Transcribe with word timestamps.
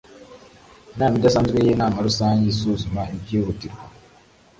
Inama 0.93 1.15
idasanzwe 1.19 1.57
y 1.59 1.69
Inama 1.73 2.03
Rusange 2.07 2.45
isuzuma 2.47 3.01
ibyihutirwa 3.15 3.83